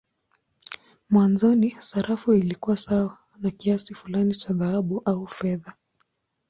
Mwanzoni 1.09 1.75
sarafu 1.79 2.33
ilikuwa 2.33 2.77
sawa 2.77 3.17
na 3.39 3.51
kiasi 3.51 3.93
fulani 3.95 4.35
cha 4.35 4.53
dhahabu 4.53 5.01
au 5.05 5.27
fedha. 5.27 5.73